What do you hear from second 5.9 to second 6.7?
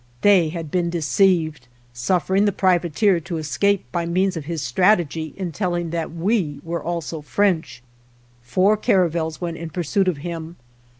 that we